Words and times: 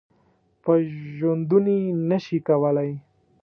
په 0.63 0.71
ژوندوني 1.15 1.79
نه 2.09 2.17
شي 2.25 2.37
کولای. 2.47 2.91